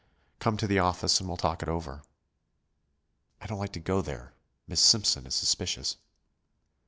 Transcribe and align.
"Come 0.39 0.57
to 0.57 0.65
the 0.65 0.79
office 0.79 1.19
and 1.19 1.29
we'll 1.29 1.37
talk 1.37 1.61
it 1.61 1.69
over." 1.69 2.01
"I 3.39 3.45
don't 3.45 3.59
like 3.59 3.73
to 3.73 3.79
go 3.79 4.01
there; 4.01 4.33
Miss 4.67 4.81
Simpson 4.81 5.27
is 5.27 5.35
suspicious." 5.35 5.97